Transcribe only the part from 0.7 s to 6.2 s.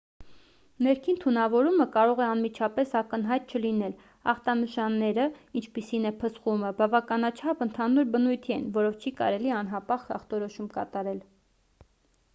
ներքին թունավորումը կարող է անմիջապես ակնհայտ չլինել ախտանշանները ինչպիսին է